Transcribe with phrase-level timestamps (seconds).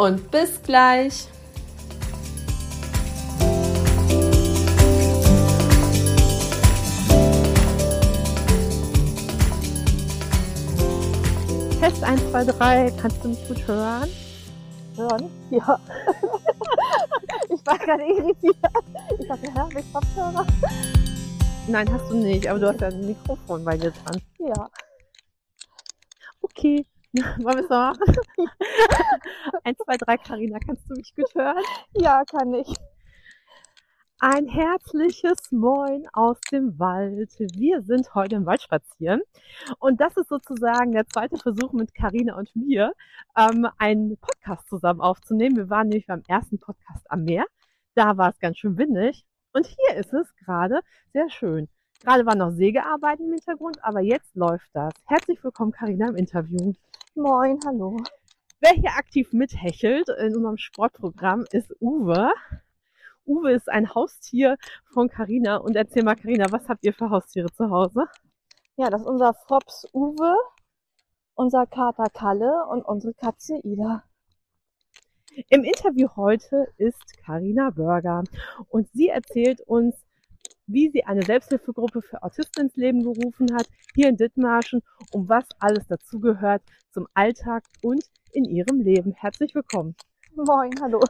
[0.00, 1.28] und bis gleich.
[11.80, 12.92] Test 1, 2, 3.
[12.98, 14.08] Kannst du mich gut hören?
[14.96, 15.30] Hören?
[15.50, 15.78] Ja.
[17.50, 18.56] ich war gerade irritiert.
[19.18, 20.46] Ich dachte, hä, habe ich Kopfhörer?
[21.68, 24.22] Nein, hast du nicht, aber du hast ja ein Mikrofon bei dir dran.
[24.38, 24.70] Ja.
[26.40, 26.86] Okay.
[27.42, 28.14] Wollen wir es noch machen?
[29.64, 31.62] 1, 2, 3, Karina, kannst du mich gut hören?
[31.94, 32.72] Ja, kann ich.
[34.20, 37.32] Ein herzliches Moin aus dem Wald.
[37.56, 39.22] Wir sind heute im Wald spazieren
[39.80, 42.92] und das ist sozusagen der zweite Versuch mit Karina und mir,
[43.36, 45.56] ähm, einen Podcast zusammen aufzunehmen.
[45.56, 47.44] Wir waren nämlich beim ersten Podcast am Meer.
[47.96, 50.80] Da war es ganz schön windig und hier ist es gerade
[51.12, 51.68] sehr schön.
[52.02, 54.94] Gerade waren noch Sägearbeiten im Hintergrund, aber jetzt läuft das.
[55.04, 56.72] Herzlich willkommen, Karina, im Interview.
[57.14, 57.98] Moin, hallo.
[58.60, 62.32] Wer hier aktiv mithechelt in unserem Sportprogramm ist Uwe.
[63.26, 64.56] Uwe ist ein Haustier
[64.94, 68.06] von Karina und erzähl mal, Karina, was habt ihr für Haustiere zu Hause?
[68.76, 70.36] Ja, das ist unser Fops Uwe,
[71.34, 74.04] unser Kater Kalle und unsere Katze Ida.
[75.50, 78.24] Im Interview heute ist Karina Börger
[78.70, 79.94] und sie erzählt uns,
[80.72, 84.82] wie sie eine Selbsthilfegruppe für Autisten ins Leben gerufen hat, hier in Dithmarschen,
[85.12, 86.62] um was alles dazugehört
[86.92, 89.12] zum Alltag und in ihrem Leben.
[89.12, 89.96] Herzlich willkommen.
[90.36, 91.00] Moin, hallo.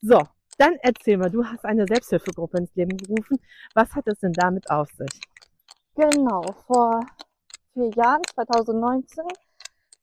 [0.00, 0.22] So,
[0.58, 3.38] dann erzähl mal, du hast eine Selbsthilfegruppe ins Leben gerufen.
[3.74, 5.20] Was hat es denn damit auf sich?
[5.96, 7.00] Genau, vor
[7.72, 9.24] vier Jahren, 2019,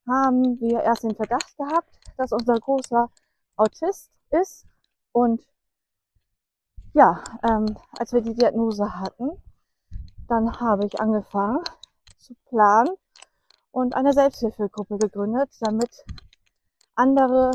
[0.07, 3.09] haben wir erst den Verdacht gehabt, dass unser großer
[3.55, 4.65] Autist ist.
[5.13, 5.41] Und
[6.93, 9.31] ja, ähm, als wir die Diagnose hatten,
[10.27, 11.63] dann habe ich angefangen
[12.19, 12.95] zu planen
[13.71, 16.05] und eine Selbsthilfegruppe gegründet, damit
[16.95, 17.51] andere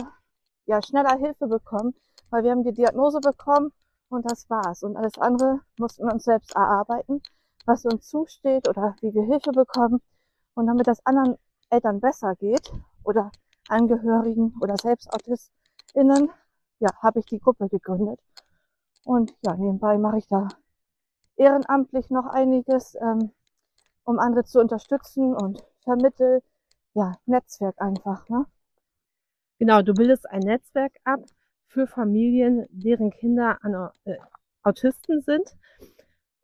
[0.67, 1.95] ja schneller Hilfe bekommen,
[2.31, 3.73] weil wir haben die Diagnose bekommen
[4.09, 4.83] und das war's.
[4.83, 7.23] Und alles andere mussten wir uns selbst erarbeiten,
[7.67, 10.01] was uns zusteht oder wie wir Hilfe bekommen.
[10.55, 11.37] Und damit das anderen
[11.71, 12.73] Eltern besser geht
[13.05, 13.31] oder
[13.69, 16.31] Angehörigen oder selbst AutistInnen,
[16.79, 18.21] ja, habe ich die Gruppe gegründet.
[19.07, 20.49] Und ja, nebenbei mache ich da
[21.37, 23.31] ehrenamtlich noch einiges, ähm,
[24.03, 26.43] um andere zu unterstützen und vermittel,
[26.93, 28.47] ja, Netzwerk einfach, ne?
[29.61, 31.21] Genau, du bildest ein Netzwerk ab
[31.69, 34.17] für Familien, deren Kinder an, äh,
[34.65, 35.57] Autisten sind.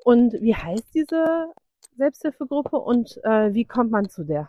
[0.05, 1.53] Und wie heißt diese
[1.97, 4.49] Selbsthilfegruppe und äh, wie kommt man zu der?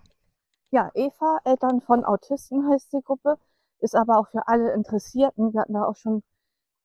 [0.70, 3.40] Ja, Eva, Eltern von Autisten heißt die Gruppe,
[3.80, 5.52] ist aber auch für alle Interessierten.
[5.52, 6.22] Wir hatten da auch schon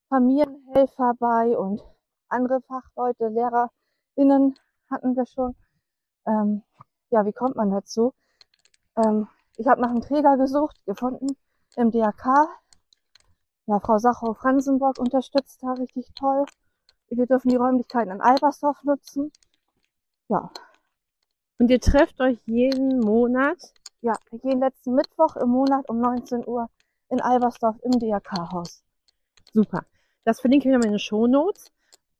[0.09, 1.81] Familienhelfer bei und
[2.27, 4.59] andere Fachleute, LehrerInnen
[4.89, 5.55] hatten wir schon.
[6.25, 6.63] Ähm,
[7.09, 8.13] ja, wie kommt man dazu?
[8.95, 9.27] Ähm,
[9.57, 11.35] ich habe nach einem Träger gesucht, gefunden
[11.75, 12.47] im DRK.
[13.67, 16.45] Ja, Frau Sachau-Fransenburg unterstützt da richtig toll.
[17.09, 19.31] Wir dürfen die Räumlichkeiten in Albersdorf nutzen.
[20.27, 20.51] Ja.
[21.57, 26.47] Und ihr trefft euch jeden Monat ja, wir gehen letzten Mittwoch im Monat um 19
[26.47, 26.69] Uhr
[27.09, 28.81] in Albersdorf im DRK-Haus.
[29.51, 29.83] Super.
[30.29, 31.71] Das verlinke ich in den Show Notes,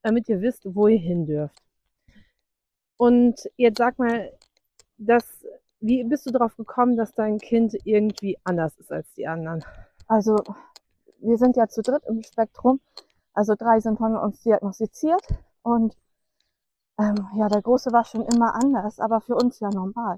[0.02, 1.62] damit ihr wisst, wo ihr hin dürft.
[2.98, 4.36] Und jetzt sag mal,
[4.98, 5.46] das,
[5.80, 9.64] wie bist du darauf gekommen, dass dein Kind irgendwie anders ist als die anderen?
[10.08, 10.38] Also,
[11.20, 12.82] wir sind ja zu dritt im Spektrum.
[13.36, 15.22] Also drei sind von uns diagnostiziert
[15.62, 15.96] und
[16.98, 20.16] ähm, ja, der Große war schon immer anders, aber für uns ja normal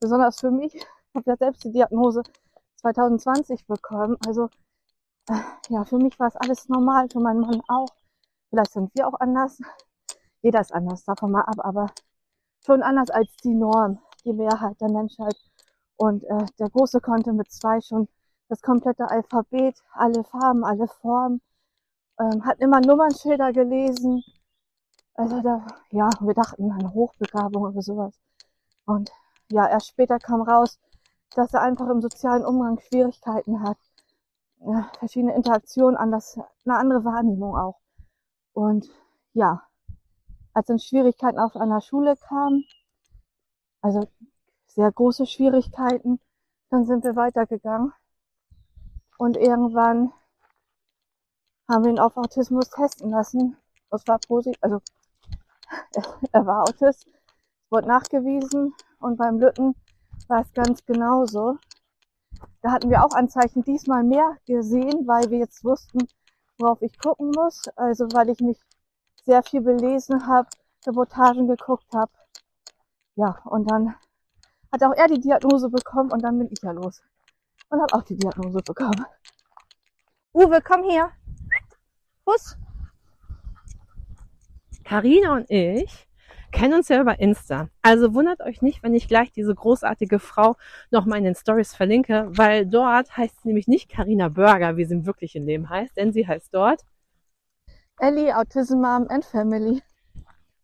[0.00, 0.74] besonders für mich.
[0.74, 2.22] Ich habe ja selbst die Diagnose
[2.76, 4.16] 2020 bekommen.
[4.26, 4.48] Also
[5.68, 7.88] ja, für mich war es alles normal, für meinen Mann auch.
[8.50, 9.60] Vielleicht sind wir auch anders.
[10.42, 11.86] Jeder ist anders, davon mal ab, aber
[12.64, 15.36] schon anders als die Norm, die Mehrheit der Menschheit.
[15.96, 18.08] Und äh, der Große konnte mit zwei schon
[18.48, 21.40] das komplette Alphabet, alle Farben, alle Formen,
[22.20, 24.22] ähm, hat immer Nummernschilder gelesen.
[25.14, 28.14] Also da, ja, wir dachten an Hochbegabung oder sowas.
[28.86, 29.10] Und
[29.50, 30.78] ja, erst später kam raus,
[31.34, 33.78] dass er einfach im sozialen Umgang Schwierigkeiten hat.
[34.98, 37.80] Verschiedene Interaktionen, anders, eine andere Wahrnehmung auch.
[38.52, 38.90] Und
[39.32, 39.62] ja,
[40.52, 42.64] als dann Schwierigkeiten auf einer Schule kamen,
[43.80, 44.08] also
[44.66, 46.20] sehr große Schwierigkeiten,
[46.70, 47.92] dann sind wir weitergegangen.
[49.16, 50.12] Und irgendwann
[51.68, 53.56] haben wir ihn auf Autismus testen lassen.
[53.90, 54.80] Das war positiv, also
[56.32, 57.06] er war Autist,
[57.70, 59.74] wurde nachgewiesen und beim Lütten
[60.28, 61.58] war es ganz genauso.
[62.62, 66.08] Da hatten wir auch Anzeichen diesmal mehr gesehen, weil wir jetzt wussten,
[66.58, 67.68] worauf ich gucken muss.
[67.76, 68.58] Also weil ich mich
[69.24, 70.48] sehr viel belesen habe,
[70.86, 72.10] Reportagen geguckt habe.
[73.14, 73.94] Ja, und dann
[74.72, 77.02] hat auch er die Diagnose bekommen und dann bin ich ja los.
[77.68, 79.04] Und habe auch die Diagnose bekommen.
[80.32, 81.10] Uwe, komm her.
[82.24, 82.56] Bus.
[84.84, 86.07] Karina und ich
[86.52, 87.68] kennen uns ja über Insta.
[87.82, 90.56] Also wundert euch nicht, wenn ich gleich diese großartige Frau
[90.90, 94.84] noch mal in den Stories verlinke, weil dort heißt sie nämlich nicht Karina Burger, wie
[94.84, 96.82] sie im wirklichen Leben heißt, denn sie heißt dort
[98.00, 99.82] Ellie, Autism Mom and Family.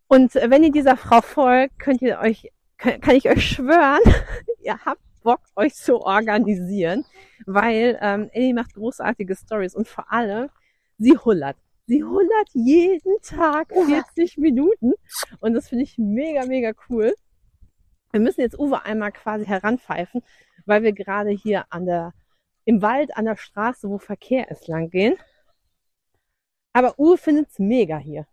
[0.07, 4.01] Und wenn ihr dieser Frau folgt, könnt ihr euch, kann ich euch schwören,
[4.63, 7.05] ihr habt Bock, euch zu organisieren,
[7.47, 10.51] weil ähm, Ellie macht großartige Stories und vor allem,
[10.99, 11.57] sie hullert.
[11.87, 14.95] Sie hullert jeden Tag 40 Minuten
[15.41, 17.15] und das finde ich mega, mega cool.
[18.11, 20.23] Wir müssen jetzt Uwe einmal quasi heranpfeifen,
[20.67, 22.15] weil wir gerade hier an der,
[22.65, 25.17] im Wald an der Straße, wo Verkehr ist, lang gehen.
[26.73, 28.27] Aber Uwe findet es mega hier.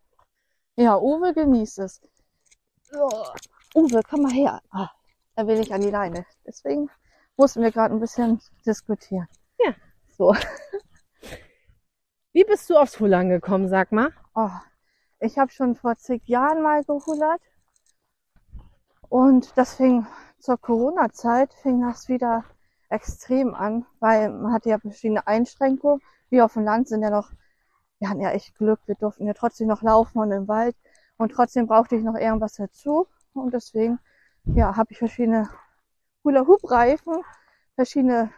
[0.77, 2.01] Ja, Uwe genießt es.
[2.93, 3.25] Oh,
[3.75, 4.61] Uwe, komm mal her.
[4.69, 4.91] Ah,
[5.35, 6.25] da will ich an die Leine.
[6.45, 6.89] Deswegen
[7.35, 9.27] mussten wir gerade ein bisschen diskutieren.
[9.59, 9.73] Ja.
[10.17, 10.33] So.
[12.33, 14.13] Wie bist du aufs Hullern gekommen, sag mal?
[14.35, 14.49] Oh,
[15.19, 17.41] ich habe schon vor zig Jahren mal gehullert.
[19.09, 20.07] Und das fing
[20.39, 22.45] zur Corona-Zeit, fing das wieder
[22.87, 26.01] extrem an, weil man hatte ja verschiedene Einschränkungen.
[26.29, 27.31] Wir auf dem Land sind ja noch,
[27.99, 30.77] wir hatten ja echt Glück, wir durften ja trotzdem noch laufen und im Wald.
[31.17, 33.07] Und trotzdem brauchte ich noch irgendwas dazu.
[33.33, 33.99] Und deswegen,
[34.45, 35.49] ja, habe ich verschiedene
[36.23, 37.25] Hula-Hoop-Reifen,
[37.75, 38.31] verschiedene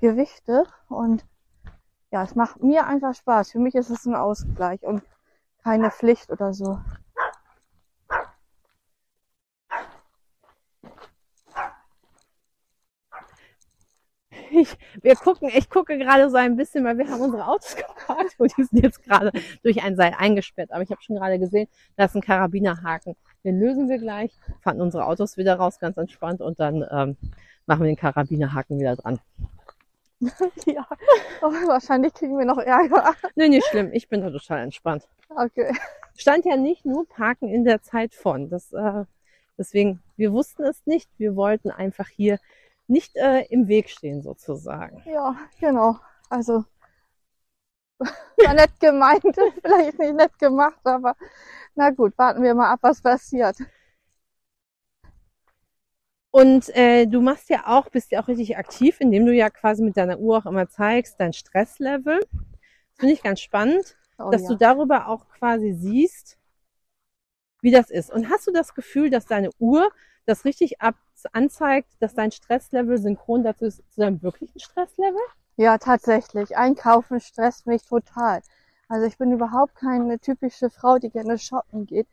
[0.00, 1.24] Gewichte und
[2.10, 3.52] ja, es macht mir einfach Spaß.
[3.52, 5.02] Für mich ist es ein Ausgleich und
[5.62, 6.78] keine Pflicht oder so.
[14.50, 18.34] Ich, wir gucken, ich gucke gerade so ein bisschen, weil wir haben unsere Autos geparkt
[18.38, 19.30] und die sind jetzt gerade
[19.62, 20.72] durch ein Seil eingesperrt.
[20.72, 23.14] Aber ich habe schon gerade gesehen, da ist ein Karabinerhaken.
[23.44, 24.32] Den lösen wir gleich,
[24.62, 27.16] fahren unsere Autos wieder raus, ganz entspannt und dann ähm,
[27.66, 29.20] machen wir den Karabinerhaken wieder dran.
[30.66, 30.86] ja,
[31.40, 33.14] aber wahrscheinlich kriegen wir noch Ärger.
[33.36, 33.90] Nee, nicht schlimm.
[33.92, 35.08] Ich bin da total entspannt.
[35.28, 35.72] Okay.
[36.16, 38.50] Stand ja nicht nur Parken in der Zeit von.
[38.50, 39.04] Das, äh,
[39.56, 41.08] deswegen, wir wussten es nicht.
[41.18, 42.38] Wir wollten einfach hier
[42.88, 45.02] nicht äh, im Weg stehen sozusagen.
[45.06, 45.98] Ja, genau.
[46.28, 46.64] Also
[47.98, 49.22] war nett gemeint,
[49.62, 51.14] vielleicht nicht nett gemacht, aber
[51.74, 53.56] na gut, warten wir mal ab, was passiert.
[56.38, 59.82] Und äh, du machst ja auch, bist ja auch richtig aktiv, indem du ja quasi
[59.82, 62.20] mit deiner Uhr auch immer zeigst, dein Stresslevel.
[62.94, 64.48] Finde ich ganz spannend, Oh, dass ja.
[64.50, 66.38] du darüber auch quasi siehst,
[67.60, 68.12] wie das ist.
[68.12, 69.90] Und hast du das Gefühl, dass deine Uhr
[70.26, 70.94] das richtig ab
[71.32, 75.18] anzeigt, dass dein Stresslevel synchron dazu ist zu deinem wirklichen Stresslevel?
[75.56, 76.56] Ja, tatsächlich.
[76.56, 78.42] Einkaufen stresst mich total.
[78.88, 82.06] Also ich bin überhaupt keine typische Frau, die gerne shoppen geht.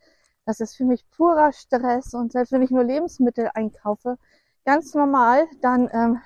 [0.45, 4.17] Das ist für mich purer Stress und selbst wenn ich nur Lebensmittel einkaufe,
[4.63, 6.21] ganz normal, dann ähm,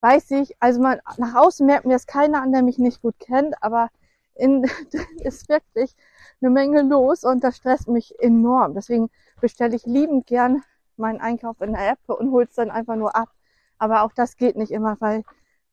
[0.00, 3.18] weiß ich, also man, nach außen merkt mir das keiner an, der mich nicht gut
[3.18, 3.90] kennt, aber
[4.34, 4.64] in,
[5.22, 5.94] ist wirklich
[6.40, 8.74] eine Menge los und das stresst mich enorm.
[8.74, 10.62] Deswegen bestelle ich liebend gern
[10.96, 13.30] meinen Einkauf in der App und hole es dann einfach nur ab.
[13.78, 15.24] Aber auch das geht nicht immer, weil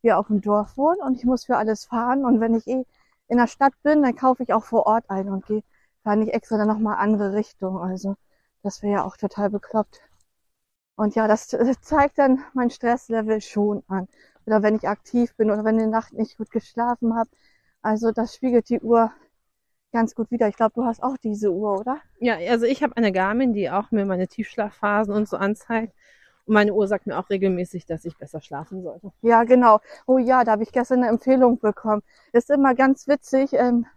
[0.01, 2.25] wir auf dem Dorf wohnen und ich muss für alles fahren.
[2.25, 2.85] Und wenn ich eh
[3.27, 5.63] in der Stadt bin, dann kaufe ich auch vor Ort ein und gehe
[6.07, 7.79] fahre nicht extra dann nochmal andere Richtung.
[7.79, 8.15] Also
[8.63, 9.99] das wäre ja auch total bekloppt.
[10.95, 11.49] Und ja, das
[11.81, 14.07] zeigt dann mein Stresslevel schon an.
[14.45, 17.29] Oder wenn ich aktiv bin oder wenn ich der Nacht nicht gut geschlafen habe.
[17.81, 19.11] Also das spiegelt die Uhr
[19.91, 20.47] ganz gut wieder.
[20.47, 21.99] Ich glaube, du hast auch diese Uhr, oder?
[22.21, 25.93] Ja, also ich habe eine Garmin, die auch mir meine Tiefschlafphasen und so anzeigt.
[26.45, 29.11] Und meine Uhr sagt mir auch regelmäßig, dass ich besser schlafen sollte.
[29.23, 29.81] Ja, genau.
[30.05, 32.01] Oh ja, da habe ich gestern eine Empfehlung bekommen.
[32.31, 33.51] Ist immer ganz witzig.
[33.51, 33.87] Ähm,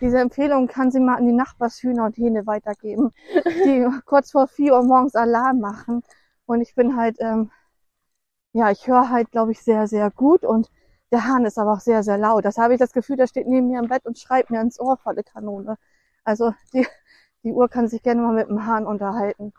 [0.00, 3.12] diese Empfehlung kann sie mal an die Nachbarshühner und Hähne weitergeben,
[3.64, 6.02] die kurz vor vier Uhr morgens Alarm machen.
[6.46, 7.50] Und ich bin halt, ähm,
[8.52, 10.70] ja, ich höre halt, glaube ich, sehr, sehr gut und
[11.12, 12.44] der Hahn ist aber auch sehr, sehr laut.
[12.44, 14.80] Das habe ich das Gefühl, der steht neben mir im Bett und schreit mir ins
[14.80, 15.76] Ohr volle Kanone.
[16.24, 16.86] Also die,
[17.44, 19.52] die Uhr kann sich gerne mal mit dem Hahn unterhalten.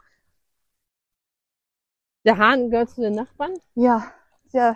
[2.26, 3.54] Der Hahn gehört zu den Nachbarn?
[3.76, 4.12] Ja,
[4.48, 4.76] sehr.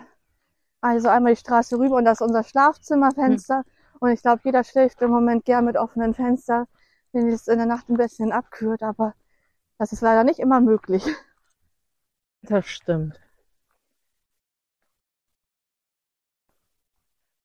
[0.80, 3.64] Also einmal die Straße rüber und das ist unser Schlafzimmerfenster.
[4.02, 6.66] Und ich glaube, jeder schläft im Moment gern mit offenen Fenstern,
[7.12, 9.14] wenn es in der Nacht ein bisschen abkühlt, aber
[9.78, 11.04] das ist leider nicht immer möglich.
[12.42, 13.20] Das stimmt.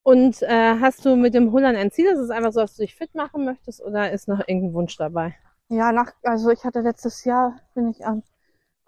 [0.02, 2.08] Und äh, hast du mit dem Hullern ein Ziel?
[2.08, 4.98] Ist es einfach so, dass du dich fit machen möchtest oder ist noch irgendein Wunsch
[4.98, 5.36] dabei?
[5.70, 8.24] Ja, nach, also ich hatte letztes Jahr, bin ich an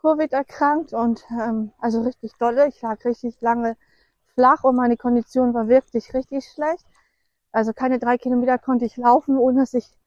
[0.02, 2.70] Covid erkrankt und ähm, also richtig dolle.
[2.70, 3.78] Ich lag richtig lange
[4.34, 6.86] flach und meine Kondition war wirklich richtig schlecht.
[7.52, 9.98] Also keine drei Kilometer konnte ich laufen, ohne dass ich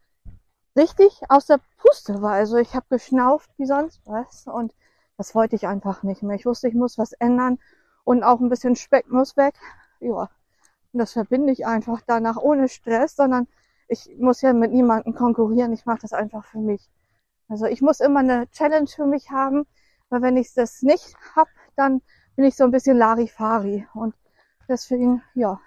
[0.77, 2.33] richtig aus der Puste war.
[2.33, 4.73] Also ich habe geschnauft wie sonst was und
[5.17, 6.37] das wollte ich einfach nicht mehr.
[6.37, 7.59] Ich wusste, ich muss was ändern
[8.05, 9.55] und auch ein bisschen Speck muss weg.
[10.01, 10.31] Ja,
[10.93, 13.49] und das verbinde ich einfach danach ohne Stress, sondern
[13.89, 15.73] ich muss ja mit niemandem konkurrieren.
[15.73, 16.89] Ich mache das einfach für mich.
[17.49, 19.67] Also ich muss immer eine Challenge für mich haben,
[20.09, 22.03] weil wenn ich das nicht hab, dann
[22.37, 23.87] bin ich so ein bisschen Larifari.
[23.95, 24.15] Und
[24.69, 25.61] deswegen, ja,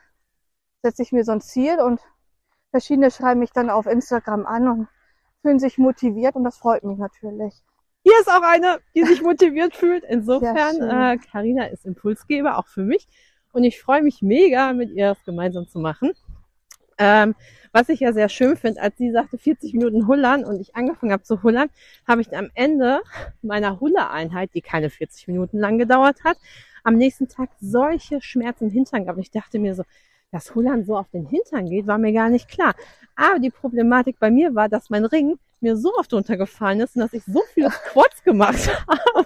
[0.85, 1.99] setze ich mir so ein Ziel und
[2.69, 4.87] verschiedene schreiben mich dann auf Instagram an und
[5.41, 7.55] fühlen sich motiviert und das freut mich natürlich.
[8.03, 10.03] Hier ist auch eine, die sich motiviert fühlt.
[10.03, 13.07] Insofern, äh, Carina ist Impulsgeber, auch für mich.
[13.51, 16.11] Und ich freue mich mega, mit ihr das gemeinsam zu machen.
[16.99, 17.33] Ähm,
[17.71, 21.11] was ich ja sehr schön finde, als sie sagte 40 Minuten Hullern und ich angefangen
[21.11, 21.69] habe zu hullern,
[22.07, 23.01] habe ich am Ende
[23.41, 26.37] meiner Huller-Einheit, die keine 40 Minuten lang gedauert hat,
[26.83, 29.17] am nächsten Tag solche Schmerzen im Hintern gehabt.
[29.17, 29.83] Und ich dachte mir so,
[30.35, 32.75] dass Hullern so auf den Hintern geht, war mir gar nicht klar.
[33.15, 37.03] Aber die Problematik bei mir war, dass mein Ring mir so oft runtergefallen ist und
[37.03, 39.25] dass ich so viele Squats gemacht habe,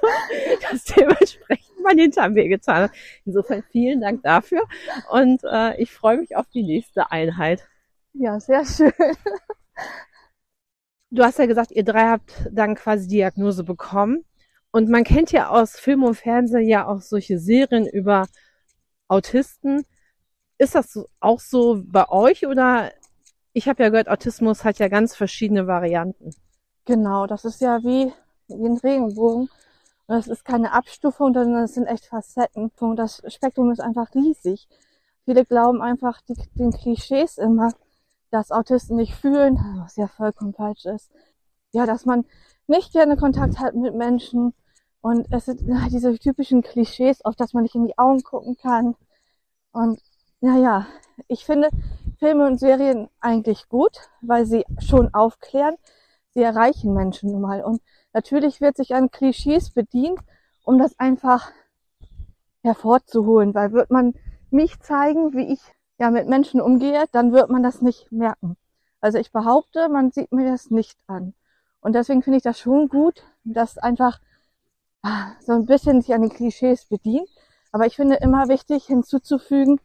[0.70, 2.92] dass dementsprechend mein Hintern wehgetan hat.
[3.26, 4.62] Insofern vielen Dank dafür
[5.12, 7.68] und äh, ich freue mich auf die nächste Einheit.
[8.14, 8.94] Ja, sehr schön.
[11.10, 14.26] Du hast ja gesagt, ihr drei habt dann quasi Diagnose bekommen.
[14.70, 18.28] Und man kennt ja aus Film und Fernsehen ja auch solche Serien über
[19.08, 19.86] Autisten.
[20.60, 22.92] Ist das auch so bei euch oder
[23.54, 26.36] ich habe ja gehört, Autismus hat ja ganz verschiedene Varianten.
[26.86, 28.14] Genau, das ist ja wie,
[28.50, 29.50] ein Regenbogen.
[30.08, 32.72] Es ist keine Abstufung, sondern es sind echt Facetten.
[32.80, 34.68] Und das Spektrum ist einfach riesig.
[35.26, 37.72] Viele glauben einfach die, den Klischees immer,
[38.32, 41.12] dass Autisten nicht fühlen, was ja vollkommen falsch ist.
[41.72, 42.26] Ja, dass man
[42.66, 44.54] nicht gerne Kontakt hat mit Menschen.
[45.02, 45.62] Und es sind
[45.92, 48.96] diese typischen Klischees, auf dass man nicht in die Augen gucken kann.
[49.72, 50.02] Und
[50.42, 50.88] naja,
[51.28, 51.70] ich finde
[52.18, 55.76] Filme und Serien eigentlich gut, weil sie schon aufklären.
[56.34, 57.64] Sie erreichen Menschen nun mal.
[57.64, 57.82] Und
[58.14, 60.20] natürlich wird sich an Klischees bedient,
[60.64, 61.52] um das einfach
[62.62, 64.14] hervorzuholen, weil wird man
[64.52, 65.62] mich zeigen, wie ich
[65.98, 68.58] ja mit Menschen umgehe, dann wird man das nicht merken.
[69.02, 71.34] Also ich behaupte, man sieht mir das nicht an.
[71.82, 74.20] Und deswegen finde ich das schon gut, dass einfach
[75.04, 77.30] ah, so ein bisschen sich an den Klischees bedient.
[77.72, 79.80] Aber ich finde immer wichtig hinzuzufügen,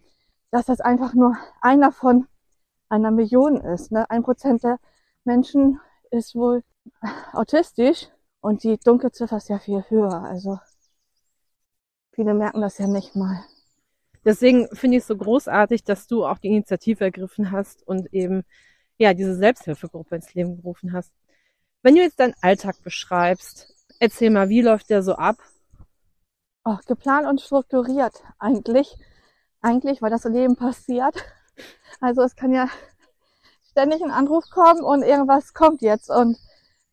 [0.54, 2.28] dass das einfach nur einer von
[2.88, 3.90] einer Million ist.
[3.90, 4.08] Ne?
[4.08, 4.78] Ein Prozent der
[5.24, 5.80] Menschen
[6.12, 6.62] ist wohl
[7.32, 8.06] autistisch
[8.40, 10.22] und die Dunkelziffer ist ja viel höher.
[10.22, 10.60] Also
[12.12, 13.44] viele merken das ja nicht mal.
[14.24, 18.44] Deswegen finde ich es so großartig, dass du auch die Initiative ergriffen hast und eben
[18.96, 21.12] ja diese Selbsthilfegruppe ins Leben gerufen hast.
[21.82, 25.38] Wenn du jetzt deinen Alltag beschreibst, erzähl mal, wie läuft der so ab?
[26.64, 28.96] Oh, geplant und strukturiert eigentlich.
[29.64, 31.16] Eigentlich, weil das Leben passiert.
[32.00, 32.68] Also es kann ja
[33.70, 36.36] ständig ein Anruf kommen und irgendwas kommt jetzt und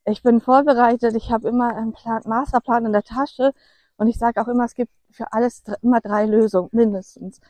[0.06, 1.16] ich bin vorbereitet.
[1.16, 3.52] Ich habe immer einen Plan, Masterplan in der Tasche
[3.98, 7.42] und ich sage auch immer, es gibt für alles immer drei Lösungen mindestens.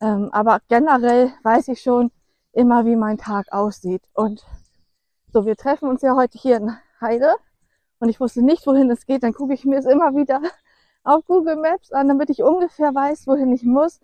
[0.00, 2.10] Ähm, aber generell weiß ich schon
[2.50, 4.02] immer, wie mein Tag aussieht.
[4.14, 4.44] Und
[5.32, 7.36] so, wir treffen uns ja heute hier in Heide
[8.00, 9.22] und ich wusste nicht, wohin es geht.
[9.22, 10.40] Dann gucke ich mir es immer wieder
[11.04, 14.00] auf Google Maps an, damit ich ungefähr weiß, wohin ich muss.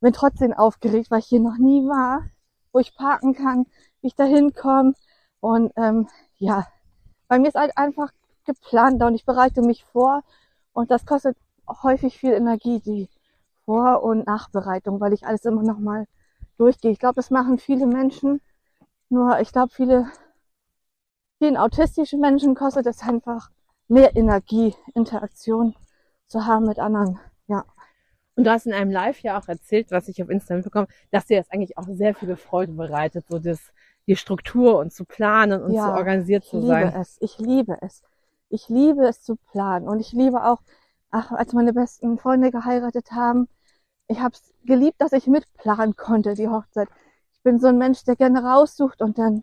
[0.00, 2.24] Bin trotzdem aufgeregt, weil ich hier noch nie war,
[2.72, 3.66] wo ich parken kann,
[4.00, 4.94] wie ich da hinkomme.
[5.40, 6.66] Und ähm, ja,
[7.28, 8.12] bei mir ist halt einfach
[8.44, 10.22] geplant und ich bereite mich vor
[10.72, 11.36] und das kostet
[11.82, 13.08] häufig viel Energie, die
[13.64, 16.06] Vor- und Nachbereitung, weil ich alles immer noch mal
[16.56, 16.90] durchgehe.
[16.90, 18.40] Ich glaube, das machen viele Menschen.
[19.10, 20.10] Nur ich glaube, viele,
[21.38, 23.50] vielen autistischen Menschen kostet es einfach
[23.88, 25.74] mehr Energie, Interaktion
[26.26, 27.18] zu haben mit anderen.
[28.38, 31.26] Und du hast in einem Live ja auch erzählt, was ich auf Instagram bekomme, dass
[31.26, 33.58] dir das eigentlich auch sehr viele Freude bereitet, so das,
[34.06, 36.86] die Struktur und zu planen und ja, zu organisiert zu sein.
[36.86, 37.16] Ich liebe es.
[37.18, 38.02] Ich liebe es.
[38.48, 40.60] Ich liebe es zu planen und ich liebe auch,
[41.10, 43.48] ach, als meine besten Freunde geheiratet haben,
[44.06, 46.88] ich habe es geliebt, dass ich mitplanen konnte, die Hochzeit.
[47.32, 49.42] Ich bin so ein Mensch, der gerne raussucht und dann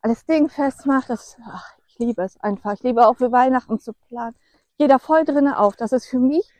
[0.00, 1.08] alles Ding festmacht.
[1.08, 2.72] Das, ach, ich liebe es einfach.
[2.72, 4.34] Ich liebe auch für Weihnachten zu planen.
[4.76, 5.76] Jeder voll drinne auf.
[5.76, 6.50] Das ist für mich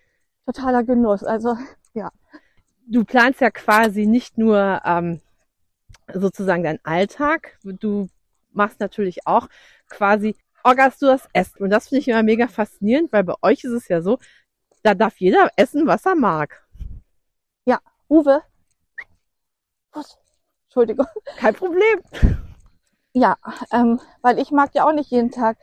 [0.47, 1.25] totaler Genuss.
[1.25, 1.57] Also
[1.95, 2.11] ja.
[2.87, 5.21] Du planst ja quasi nicht nur ähm,
[6.13, 7.59] sozusagen deinen Alltag.
[7.63, 8.09] Du
[8.53, 9.49] machst natürlich auch
[9.89, 11.63] quasi orgast du das Essen.
[11.63, 14.19] Und das finde ich immer mega faszinierend, weil bei euch ist es ja so,
[14.83, 16.67] da darf jeder essen, was er mag.
[17.65, 18.43] Ja, Uwe,
[20.67, 21.07] Entschuldigung.
[21.37, 22.01] Kein Problem.
[23.13, 23.37] Ja,
[23.71, 25.57] ähm, weil ich mag ja auch nicht jeden Tag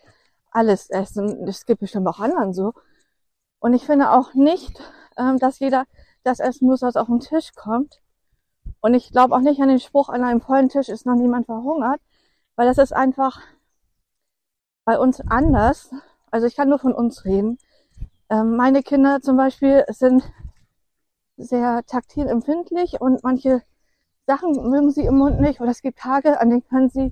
[0.52, 1.46] alles essen.
[1.46, 2.74] Das gibt bestimmt auch anderen so.
[3.62, 4.82] Und ich finde auch nicht,
[5.18, 5.86] ähm, dass jeder
[6.24, 8.02] das essen muss, was auf den Tisch kommt.
[8.82, 11.46] Und ich glaube auch nicht an den Spruch, an einem vollen Tisch ist noch niemand
[11.46, 12.02] verhungert,
[12.56, 13.40] weil das ist einfach
[14.84, 15.92] bei uns anders.
[16.32, 17.60] Also ich kann nur von uns reden.
[18.30, 20.24] Ähm, meine Kinder zum Beispiel sind
[21.38, 23.62] sehr taktil empfindlich und manche
[24.26, 27.12] Sachen mögen sie im Mund nicht oder es gibt Tage, an denen können sie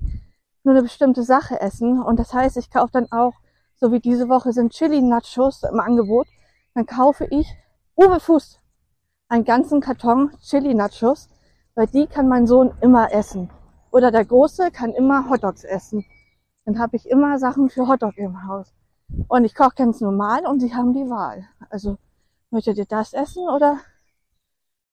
[0.64, 2.02] nur eine bestimmte Sache essen.
[2.02, 3.34] Und das heißt, ich kaufe dann auch,
[3.76, 6.26] so wie diese Woche sind Chili-Nachos im Angebot,
[6.74, 7.56] dann kaufe ich
[7.96, 8.60] Fuß
[9.28, 11.28] einen ganzen Karton Chili-Nachos,
[11.74, 13.50] weil die kann mein Sohn immer essen.
[13.90, 16.04] Oder der Große kann immer Hotdogs essen.
[16.64, 18.72] Dann habe ich immer Sachen für Hotdog im Haus.
[19.28, 21.46] Und ich koche ganz normal und sie haben die Wahl.
[21.68, 21.96] Also
[22.50, 23.78] möchtet ihr das essen oder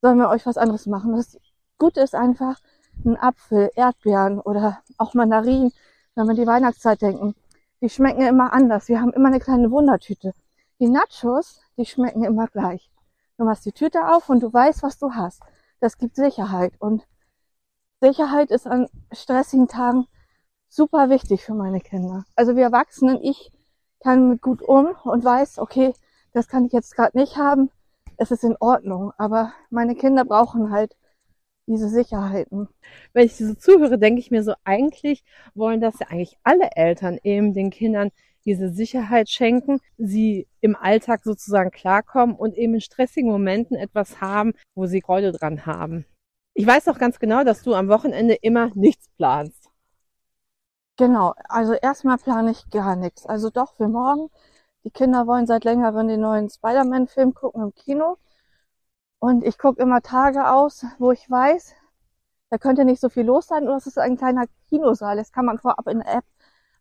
[0.01, 1.15] sollen wir euch was anderes machen?
[1.15, 1.39] Das
[1.77, 2.59] Gute ist einfach
[3.05, 5.71] ein Apfel, Erdbeeren oder auch Mandarinen,
[6.15, 7.35] wenn wir die Weihnachtszeit denken.
[7.81, 8.87] Die schmecken immer anders.
[8.87, 10.33] Wir haben immer eine kleine Wundertüte.
[10.79, 12.91] Die Nachos, die schmecken immer gleich.
[13.37, 15.41] Du machst die Tüte auf und du weißt, was du hast.
[15.79, 16.73] Das gibt Sicherheit.
[16.79, 17.07] Und
[17.99, 20.05] Sicherheit ist an stressigen Tagen
[20.69, 22.25] super wichtig für meine Kinder.
[22.35, 23.51] Also wir Erwachsenen, ich
[24.01, 25.93] kann mit gut um und weiß, okay,
[26.33, 27.71] das kann ich jetzt gerade nicht haben.
[28.17, 29.13] Es ist in Ordnung.
[29.17, 30.95] Aber meine Kinder brauchen halt
[31.65, 32.69] diese Sicherheiten.
[33.13, 35.23] Wenn ich diese zuhöre, denke ich mir so, eigentlich
[35.55, 38.11] wollen das ja eigentlich alle Eltern eben den Kindern
[38.47, 44.53] diese Sicherheit schenken, sie im Alltag sozusagen klarkommen und eben in stressigen Momenten etwas haben,
[44.73, 46.05] wo sie Freude dran haben.
[46.53, 49.69] Ich weiß auch ganz genau, dass du am Wochenende immer nichts planst.
[50.97, 53.25] Genau, also erstmal plane ich gar nichts.
[53.25, 54.29] Also doch für morgen.
[54.83, 58.17] Die Kinder wollen seit längerem den neuen Spider-Man-Film gucken im Kino.
[59.19, 61.75] Und ich gucke immer Tage aus, wo ich weiß,
[62.49, 63.63] da könnte nicht so viel los sein.
[63.63, 65.17] Oder es ist ein kleiner Kinosaal.
[65.17, 66.25] Das kann man vorab in der App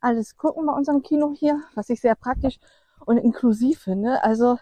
[0.07, 2.59] alles gucken bei unserem Kino hier, was ich sehr praktisch
[3.05, 4.23] und inklusiv finde.
[4.23, 4.59] Also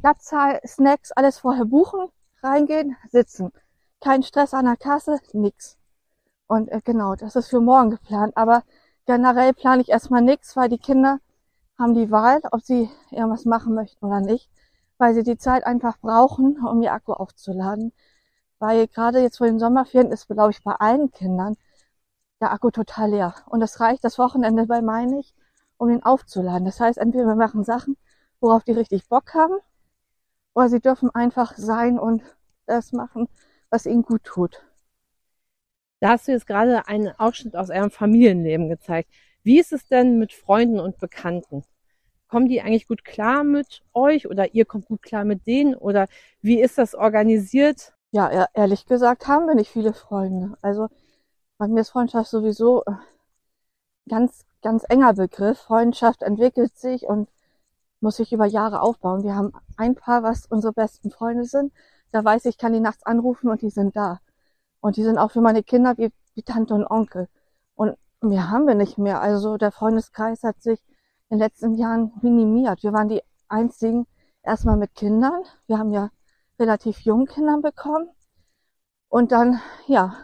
[0.00, 2.08] Platzzahl, Snacks, alles vorher buchen,
[2.42, 3.52] reingehen, sitzen.
[4.00, 5.76] Kein Stress an der Kasse, nix.
[6.46, 8.36] Und äh, genau, das ist für morgen geplant.
[8.36, 8.62] Aber
[9.06, 11.20] generell plane ich erstmal nichts, weil die Kinder
[11.78, 14.48] haben die Wahl, ob sie irgendwas machen möchten oder nicht
[14.98, 17.92] weil sie die Zeit einfach brauchen, um ihr Akku aufzuladen.
[18.58, 21.56] Weil gerade jetzt vor den Sommerferien ist, glaube ich, bei allen Kindern
[22.40, 23.34] der Akku total leer.
[23.46, 25.34] Und das reicht das Wochenende bei meine ich,
[25.76, 26.64] um ihn aufzuladen.
[26.64, 27.96] Das heißt, entweder wir machen Sachen,
[28.40, 29.58] worauf die richtig Bock haben,
[30.54, 32.22] oder sie dürfen einfach sein und
[32.66, 33.28] das machen,
[33.70, 34.62] was ihnen gut tut.
[36.00, 39.10] Da hast du jetzt gerade einen Ausschnitt aus eurem Familienleben gezeigt.
[39.42, 41.64] Wie ist es denn mit Freunden und Bekannten?
[42.28, 46.06] kommen die eigentlich gut klar mit euch oder ihr kommt gut klar mit denen oder
[46.40, 47.94] wie ist das organisiert?
[48.12, 50.56] Ja, ehrlich gesagt haben wir nicht viele Freunde.
[50.62, 50.88] Also
[51.58, 52.92] bei mir ist Freundschaft sowieso äh,
[54.08, 55.58] ganz, ganz enger Begriff.
[55.58, 57.28] Freundschaft entwickelt sich und
[58.00, 59.24] muss sich über Jahre aufbauen.
[59.24, 61.72] Wir haben ein Paar, was unsere besten Freunde sind.
[62.12, 64.20] Da weiß ich, kann die nachts anrufen und die sind da.
[64.80, 67.28] Und die sind auch für meine Kinder wie, wie Tante und Onkel.
[67.74, 69.20] Und mehr haben wir nicht mehr.
[69.20, 70.80] Also der Freundeskreis hat sich
[71.28, 72.82] in den letzten Jahren minimiert.
[72.84, 74.06] Wir waren die einzigen
[74.44, 75.42] erstmal mit Kindern.
[75.66, 76.10] Wir haben ja
[76.58, 78.08] relativ jung Kinder bekommen.
[79.08, 80.16] Und dann, ja,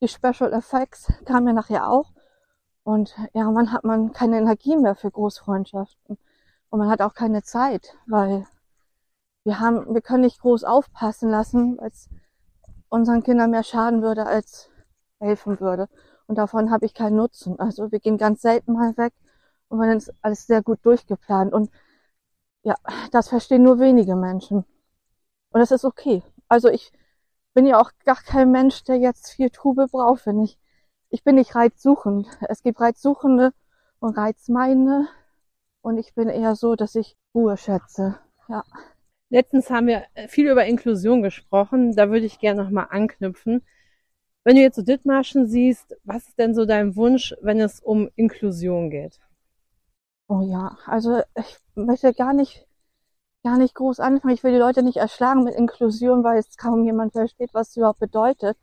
[0.00, 2.12] die Special Effects kamen ja nachher auch.
[2.82, 6.18] Und irgendwann hat man keine Energie mehr für Großfreundschaften.
[6.70, 8.46] Und man hat auch keine Zeit, weil
[9.44, 12.08] wir haben, wir können nicht groß aufpassen lassen, weil es
[12.88, 14.70] unseren Kindern mehr schaden würde, als
[15.18, 15.88] helfen würde.
[16.26, 17.58] Und davon habe ich keinen Nutzen.
[17.58, 19.12] Also wir gehen ganz selten mal weg
[19.68, 21.52] und man ist alles sehr gut durchgeplant.
[21.52, 21.70] Und
[22.62, 22.74] ja,
[23.12, 24.64] das verstehen nur wenige Menschen.
[25.50, 26.22] Und das ist okay.
[26.48, 26.92] Also ich
[27.54, 30.58] bin ja auch gar kein Mensch, der jetzt viel Trubel braucht, wenn ich.
[31.10, 32.28] Ich bin nicht reizsuchend.
[32.48, 33.52] Es gibt Reizsuchende
[33.98, 35.08] und Reizmeinde.
[35.82, 38.18] Und ich bin eher so, dass ich Ruhe schätze.
[38.48, 38.64] Ja.
[39.28, 41.96] Letztens haben wir viel über Inklusion gesprochen.
[41.96, 43.62] Da würde ich gerne nochmal anknüpfen.
[44.44, 48.08] Wenn du jetzt so Dithmarschen siehst, was ist denn so dein Wunsch, wenn es um
[48.16, 49.20] Inklusion geht?
[50.28, 52.66] Oh ja, also ich möchte gar nicht,
[53.42, 54.34] gar nicht groß anfangen.
[54.34, 57.76] Ich will die Leute nicht erschlagen mit Inklusion, weil es kaum jemand versteht, was es
[57.76, 58.58] überhaupt bedeutet.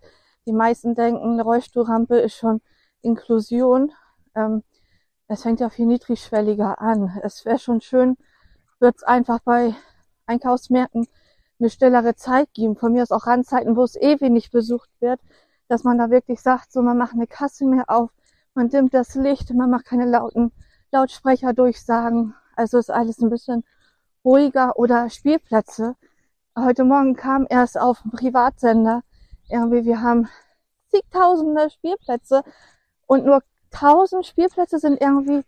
[0.46, 2.62] Die meisten denken, eine Rollstuhlrampe ist schon
[3.02, 3.92] Inklusion.
[4.36, 4.64] Ähm,
[5.28, 7.20] es fängt ja viel niedrigschwelliger an.
[7.24, 8.18] Es wäre schon schön,
[8.80, 9.76] wird es einfach bei
[10.26, 11.08] Einkaufsmärkten
[11.60, 12.76] eine stillere Zeit geben.
[12.76, 15.20] Von mir aus auch Randzeiten, wo es eh wenig besucht wird,
[15.68, 18.12] dass man da wirklich sagt, so man macht eine Kasse mehr auf,
[18.54, 20.52] man dimmt das Licht, man macht keine lauten
[20.92, 22.36] Lautsprecher durchsagen.
[22.56, 23.64] Also ist alles ein bisschen
[24.28, 25.96] ruhiger oder Spielplätze.
[26.54, 29.04] Heute Morgen kam erst auf dem Privatsender
[29.50, 30.28] Irgendwie, wir haben
[30.90, 32.44] zigtausende Spielplätze
[33.06, 35.46] und nur tausend Spielplätze sind irgendwie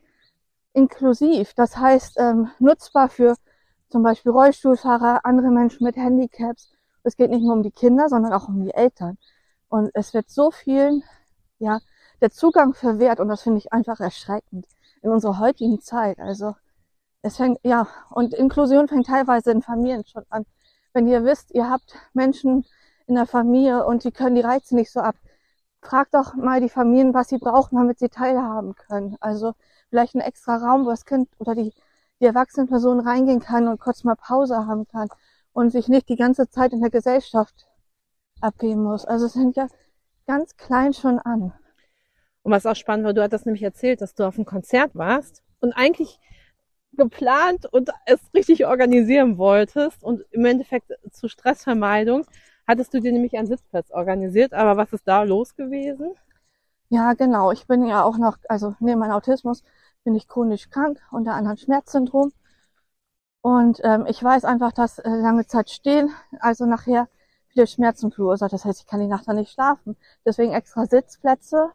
[0.71, 1.53] inklusiv.
[1.55, 3.35] Das heißt, ähm, nutzbar für
[3.89, 6.71] zum Beispiel Rollstuhlfahrer, andere Menschen mit Handicaps.
[7.03, 9.17] Es geht nicht nur um die Kinder, sondern auch um die Eltern.
[9.67, 11.03] Und es wird so vielen,
[11.57, 11.81] ja,
[12.21, 14.67] der Zugang verwehrt und das finde ich einfach erschreckend
[15.01, 16.17] in unserer heutigen Zeit.
[16.19, 16.55] Also
[17.21, 20.45] es fängt, ja, und Inklusion fängt teilweise in Familien schon an.
[20.93, 22.65] Wenn ihr wisst, ihr habt Menschen
[23.07, 25.15] in der Familie und die können die Reize nicht so ab,
[25.81, 29.17] fragt doch mal die Familien, was sie brauchen, damit sie teilhaben können.
[29.19, 29.53] Also
[29.89, 31.73] vielleicht ein extra Raum, wo das Kind oder die,
[32.19, 35.09] die erwachsene Person reingehen kann und kurz mal Pause haben kann
[35.53, 37.67] und sich nicht die ganze Zeit in der Gesellschaft
[38.41, 39.05] abgeben muss.
[39.05, 39.67] Also es fängt ja
[40.27, 41.53] ganz klein schon an.
[42.43, 45.43] Und was auch spannend war, du hattest nämlich erzählt, dass du auf einem Konzert warst
[45.59, 46.19] und eigentlich
[46.93, 52.25] geplant und es richtig organisieren wolltest und im Endeffekt zur Stressvermeidung
[52.67, 54.53] hattest du dir nämlich einen Sitzplatz organisiert.
[54.53, 56.13] Aber was ist da los gewesen?
[56.89, 57.51] Ja, genau.
[57.51, 59.63] Ich bin ja auch noch, also neben meinem Autismus
[60.03, 62.31] bin ich chronisch krank, unter anderem Schmerzsyndrom.
[63.41, 67.07] Und ähm, ich weiß einfach, dass äh, lange Zeit stehen, also nachher
[67.47, 68.53] viele Schmerzen verursacht.
[68.53, 69.95] Das heißt, ich kann die Nacht dann nicht schlafen.
[70.25, 71.71] Deswegen extra Sitzplätze.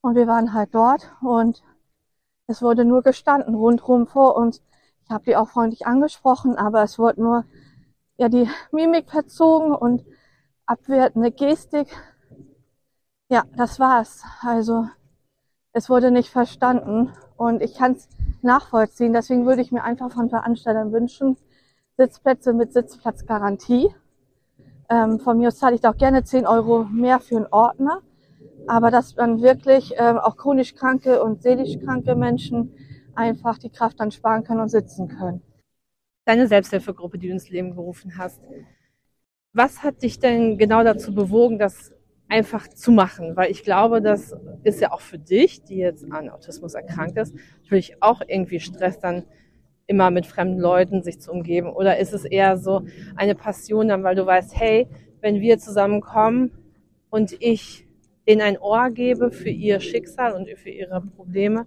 [0.00, 1.62] Und wir waren halt dort und
[2.46, 4.62] es wurde nur gestanden rundherum vor uns.
[5.04, 7.44] Ich habe die auch freundlich angesprochen, aber es wurde nur
[8.16, 10.04] ja die Mimik verzogen und
[10.66, 11.88] abwertende Gestik.
[13.28, 14.22] Ja, das war's.
[14.40, 14.88] Also
[15.72, 18.08] es wurde nicht verstanden und ich kann es
[18.42, 19.12] nachvollziehen.
[19.12, 21.36] Deswegen würde ich mir einfach von Veranstaltern wünschen,
[21.96, 23.94] Sitzplätze mit Sitzplatzgarantie.
[24.88, 28.02] Ähm, von mir aus zahle ich da auch gerne 10 Euro mehr für einen Ordner.
[28.66, 32.74] Aber dass dann wirklich ähm, auch chronisch kranke und seelisch kranke Menschen
[33.14, 35.42] einfach die Kraft dann sparen können und sitzen können.
[36.24, 38.40] Deine Selbsthilfegruppe, die du ins Leben gerufen hast.
[39.52, 41.92] Was hat dich denn genau dazu bewogen, das
[42.28, 43.36] einfach zu machen?
[43.36, 47.34] Weil ich glaube, das ist ja auch für dich, die jetzt an Autismus erkrankt ist,
[47.62, 49.24] natürlich auch irgendwie Stress dann
[49.86, 51.68] immer mit fremden Leuten sich zu umgeben.
[51.68, 52.82] Oder ist es eher so
[53.16, 54.88] eine Passion dann, weil du weißt, hey,
[55.20, 56.50] wenn wir zusammenkommen
[57.10, 57.83] und ich
[58.26, 61.66] denen ein Ohr gebe für ihr Schicksal und für ihre Probleme,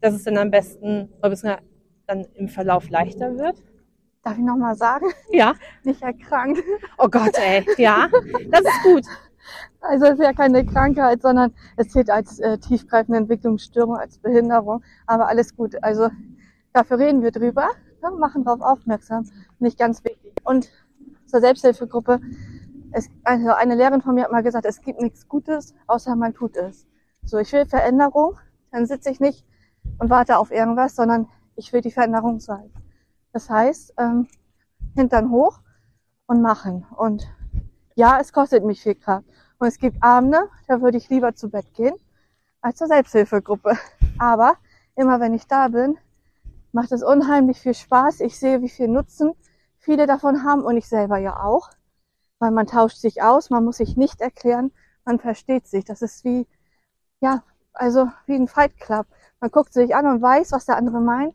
[0.00, 1.60] dass es dann am besten, oder
[2.06, 3.62] dann im Verlauf leichter wird?
[4.22, 5.06] Darf ich nochmal sagen?
[5.30, 5.54] Ja.
[5.84, 6.62] Nicht erkrankt.
[6.98, 7.66] Oh Gott, ey.
[7.76, 8.08] Ja,
[8.50, 9.04] das ist gut.
[9.80, 14.82] Also es ist ja keine Krankheit, sondern es zählt als äh, tiefgreifende Entwicklungsstörung, als Behinderung.
[15.06, 15.82] Aber alles gut.
[15.82, 16.08] Also
[16.72, 17.68] dafür reden wir drüber,
[18.02, 19.28] ne, machen darauf aufmerksam.
[19.58, 20.32] Nicht ganz wichtig.
[20.44, 20.70] Und
[21.26, 22.20] zur Selbsthilfegruppe.
[22.96, 26.32] Es, also eine Lehrerin von mir hat mal gesagt, es gibt nichts Gutes, außer man
[26.32, 26.86] tut es.
[27.24, 28.38] So, ich will Veränderung,
[28.70, 29.44] dann sitze ich nicht
[29.98, 32.70] und warte auf irgendwas, sondern ich will die Veränderung sein.
[33.32, 34.28] Das heißt, ähm,
[34.94, 35.58] Hintern hoch
[36.26, 36.86] und machen.
[36.96, 37.28] Und
[37.96, 39.26] ja, es kostet mich viel Kraft.
[39.58, 41.94] Und es gibt Abende, da würde ich lieber zu Bett gehen
[42.60, 43.76] als zur Selbsthilfegruppe.
[44.18, 44.54] Aber
[44.94, 45.98] immer wenn ich da bin,
[46.70, 48.20] macht es unheimlich viel Spaß.
[48.20, 49.32] Ich sehe, wie viel Nutzen
[49.78, 51.70] viele davon haben und ich selber ja auch.
[52.38, 54.72] Weil man tauscht sich aus, man muss sich nicht erklären,
[55.04, 55.84] man versteht sich.
[55.84, 56.46] Das ist wie,
[57.20, 57.42] ja,
[57.72, 59.06] also wie ein Fight Club.
[59.40, 61.34] Man guckt sich an und weiß, was der andere meint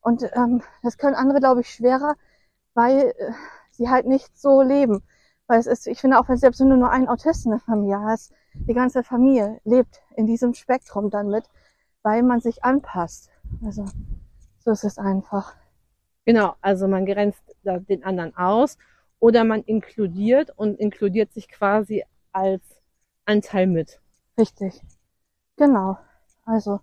[0.00, 2.16] und ähm, das können andere, glaube ich, schwerer,
[2.74, 3.32] weil äh,
[3.70, 5.02] sie halt nicht so leben.
[5.46, 7.64] Weil es ist, ich finde auch, wenn selbst wenn du nur einen Autisten in der
[7.64, 11.44] Familie hast, die ganze Familie lebt in diesem Spektrum dann mit,
[12.02, 13.30] weil man sich anpasst.
[13.64, 13.84] Also
[14.58, 15.54] so ist es einfach.
[16.24, 18.78] Genau, also man grenzt den anderen aus
[19.20, 22.62] oder man inkludiert und inkludiert sich quasi als
[23.26, 24.00] Anteil mit.
[24.38, 24.82] Richtig.
[25.56, 25.98] Genau.
[26.44, 26.80] Also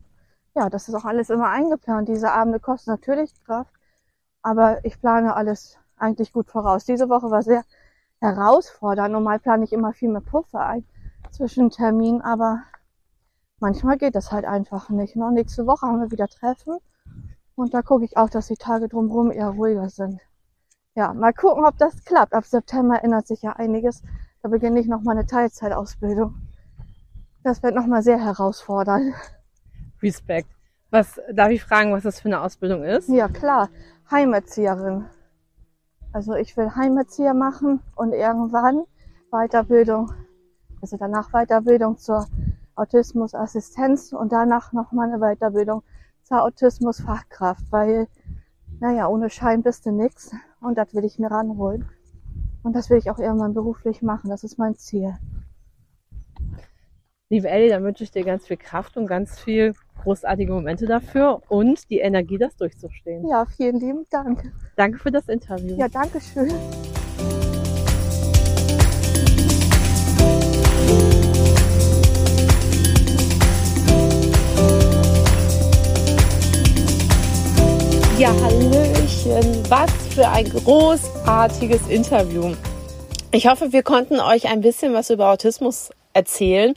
[0.56, 2.08] ja, das ist auch alles immer eingeplant.
[2.08, 3.74] Diese Abende kosten natürlich Kraft,
[4.42, 6.86] aber ich plane alles eigentlich gut voraus.
[6.86, 7.64] Diese Woche war sehr
[8.22, 9.12] herausfordernd.
[9.12, 10.86] Normal plane ich immer viel mehr Puffer ein
[11.32, 12.64] zwischen Terminen, aber
[13.60, 15.16] manchmal geht das halt einfach nicht.
[15.16, 15.32] Ne?
[15.32, 16.78] Nächste Woche haben wir wieder Treffen
[17.56, 20.22] und da gucke ich auch, dass die Tage drumherum eher ruhiger sind.
[20.98, 22.34] Ja, mal gucken, ob das klappt.
[22.34, 24.02] Ab September ändert sich ja einiges.
[24.42, 26.34] Da beginne ich nochmal eine Teilzeitausbildung.
[27.44, 29.14] Das wird nochmal sehr herausfordernd.
[30.02, 30.50] Respekt.
[30.90, 33.10] Was darf ich fragen, was das für eine Ausbildung ist?
[33.10, 33.70] Ja, klar.
[34.10, 35.06] Heimerzieherin.
[36.14, 38.86] Also ich will Heimerzieher machen und irgendwann
[39.30, 40.12] Weiterbildung,
[40.82, 42.26] also danach Weiterbildung zur
[42.74, 45.84] Autismusassistenz und danach nochmal eine Weiterbildung
[46.24, 48.08] zur Autismusfachkraft, weil,
[48.80, 51.86] naja, ohne Schein bist du nix und das will ich mir ranholen.
[52.64, 55.16] Und das will ich auch irgendwann beruflich machen, das ist mein Ziel.
[57.30, 61.42] Liebe Ellie, dann wünsche ich dir ganz viel Kraft und ganz viel großartige Momente dafür
[61.50, 63.28] und die Energie, das durchzustehen.
[63.28, 64.52] Ja, vielen lieben Dank.
[64.76, 65.76] Danke für das Interview.
[65.76, 66.52] Ja, danke schön.
[78.18, 82.56] Ja, Hallöchen, was für ein großartiges Interview.
[83.32, 86.74] Ich hoffe, wir konnten euch ein bisschen was über Autismus erzählen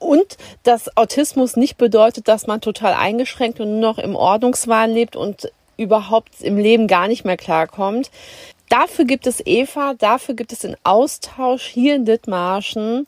[0.00, 5.14] und dass Autismus nicht bedeutet, dass man total eingeschränkt und nur noch im Ordnungswahn lebt
[5.14, 8.10] und überhaupt im Leben gar nicht mehr klarkommt.
[8.68, 13.06] Dafür gibt es Eva, dafür gibt es den Austausch hier in Dithmarschen.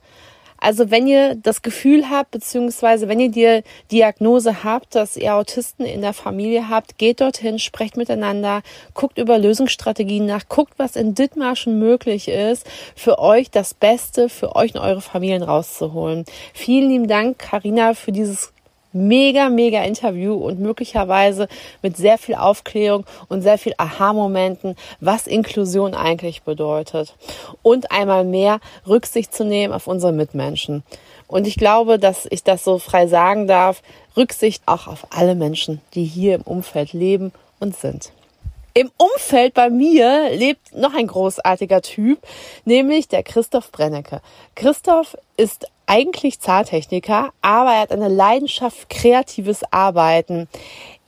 [0.62, 5.84] Also wenn ihr das Gefühl habt, beziehungsweise wenn ihr die Diagnose habt, dass ihr Autisten
[5.84, 8.62] in der Familie habt, geht dorthin, sprecht miteinander,
[8.94, 14.54] guckt über Lösungsstrategien nach, guckt, was in Dithmarschen möglich ist, für euch das Beste für
[14.54, 16.24] euch und eure Familien rauszuholen.
[16.54, 18.52] Vielen lieben Dank, Karina, für dieses
[18.92, 21.48] mega, mega Interview und möglicherweise
[21.82, 27.14] mit sehr viel Aufklärung und sehr viel Aha-Momenten, was Inklusion eigentlich bedeutet.
[27.62, 30.82] Und einmal mehr Rücksicht zu nehmen auf unsere Mitmenschen.
[31.26, 33.82] Und ich glaube, dass ich das so frei sagen darf,
[34.16, 38.12] Rücksicht auch auf alle Menschen, die hier im Umfeld leben und sind.
[38.74, 42.18] Im Umfeld bei mir lebt noch ein großartiger Typ,
[42.64, 44.22] nämlich der Christoph Brennecke.
[44.54, 50.48] Christoph ist eigentlich Zahntechniker, aber er hat eine Leidenschaft kreatives Arbeiten.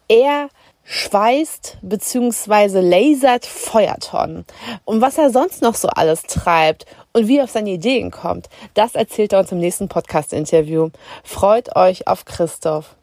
[0.09, 0.51] Er
[0.85, 2.81] schweißt bzw.
[2.81, 4.45] lasert Feuertonnen.
[4.85, 8.51] Und was er sonst noch so alles treibt und wie er auf seine Ideen kommt,
[8.75, 10.91] das erzählt er uns im nächsten Podcast-Interview.
[11.23, 12.97] Freut euch auf Christoph.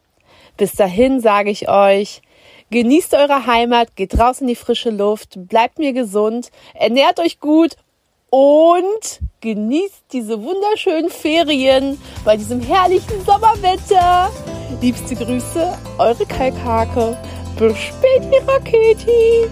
[0.56, 2.22] Bis dahin sage ich euch,
[2.72, 7.76] genießt eure Heimat, geht raus in die frische Luft, bleibt mir gesund, ernährt euch gut
[8.30, 14.30] und genießt diese wunderschönen Ferien bei diesem herrlichen Sommerwetter.
[14.80, 17.16] Liebste Grüße, eure Kalkhake.
[17.58, 19.50] Bis später, Raketi.